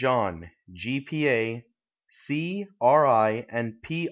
[0.01, 0.99] John, G.
[1.01, 1.29] P.
[1.29, 1.63] A.,
[2.07, 3.05] C., R.
[3.05, 3.29] I.
[3.81, 3.99] & P.